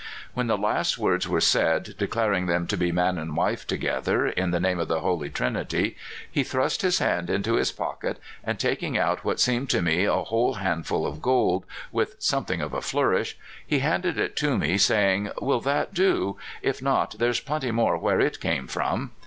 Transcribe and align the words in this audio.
When 0.33 0.47
the 0.47 0.57
last 0.57 0.97
words 0.97 1.27
were 1.27 1.39
said, 1.39 1.93
declaring 1.99 2.47
them 2.47 2.65
to 2.65 2.75
be 2.75 2.91
man 2.91 3.19
and 3.19 3.37
wife 3.37 3.67
together, 3.67 4.25
in 4.25 4.49
the 4.49 4.59
name 4.59 4.79
of 4.79 4.87
the 4.87 5.01
Holy 5.01 5.29
Trinity, 5.29 5.95
he 6.31 6.43
thrust 6.43 6.81
his 6.81 6.97
hand 6.97 7.29
into 7.29 7.53
his 7.53 7.71
pocket, 7.71 8.17
and 8.43 8.57
taking 8.59 8.97
out 8.97 9.23
what 9.23 9.39
seemed 9.39 9.69
to 9.69 9.81
me 9.83 10.05
a 10.05 10.15
whole 10.15 10.55
hand 10.55 10.87
ful 10.87 11.05
of 11.05 11.21
gold, 11.21 11.65
with 11.91 12.15
something 12.17 12.61
of 12.61 12.73
a 12.73 12.81
flourish, 12.81 13.37
he 13.63 13.77
handed 13.77 14.17
it 14.17 14.35
to 14.37 14.57
me, 14.57 14.79
saying:" 14.79 15.29
Will 15.39 15.61
that 15.61 15.93
do? 15.93 16.35
If 16.63 16.81
not, 16.81 17.17
there's 17.19 17.39
plenty 17.39 17.69
more 17.69 17.95
where 17.95 18.19
it 18.19 18.39
came 18.39 18.65
from." 18.65 19.11